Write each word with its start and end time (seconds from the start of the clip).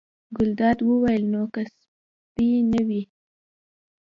ګلداد 0.35 0.77
وویل: 0.83 1.23
نو 1.31 1.41
که 1.53 1.61
سپی 1.75 2.47
نه 2.71 2.81
وي. 2.87 3.01